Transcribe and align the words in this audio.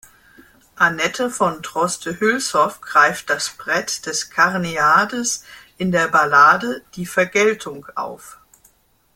Annette 0.77 1.29
von 1.29 1.61
Droste-Hülshoff 1.61 2.81
greift 2.81 3.29
das 3.29 3.51
Brett 3.51 4.03
des 4.07 4.31
Karneades 4.31 5.43
in 5.77 5.91
der 5.91 6.07
Ballade 6.07 6.81
"Die 6.95 7.05
Vergeltung" 7.05 7.85
auf. 7.93 8.39